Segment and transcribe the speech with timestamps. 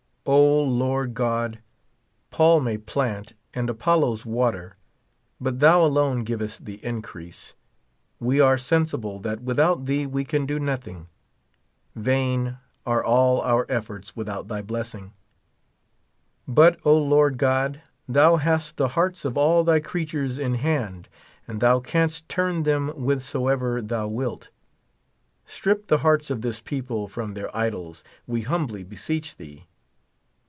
[0.23, 1.63] O, Lord God,
[2.29, 4.75] Paul may plant, and Apollos water,
[5.41, 7.55] but thou alone givest the increase.
[8.19, 11.07] We are sensible that without thee we can do nothing.
[11.95, 15.11] Vain are all our efforts without th}' blessing.
[16.47, 21.09] But, Lord G^od, thou hast the hearts of all thy creatures in hand,
[21.47, 24.51] and thou canst turn them withersoever thou wilt.
[25.47, 29.65] Strip the hearts of this people from their idols, we humbly beseech thee.